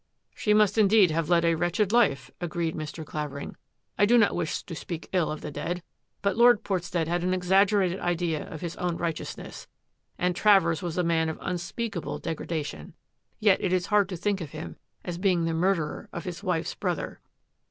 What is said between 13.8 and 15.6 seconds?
hard to think of him as being the